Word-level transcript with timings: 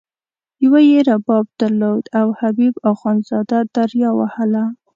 یوه 0.63 0.79
یې 0.89 0.99
رباب 1.09 1.45
درلود 1.59 2.03
او 2.19 2.27
حبیب 2.39 2.73
اخندزاده 2.91 3.59
دریا 3.75 4.09
وهله. 4.15 4.63